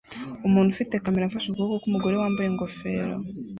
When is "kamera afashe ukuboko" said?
1.03-1.75